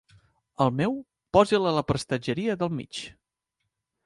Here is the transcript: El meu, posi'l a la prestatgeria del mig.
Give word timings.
El 0.65 0.71
meu, 0.79 0.95
posi'l 1.37 1.69
a 1.73 1.75
la 1.77 1.83
prestatgeria 1.93 2.57
del 2.63 2.73
mig. 2.81 3.05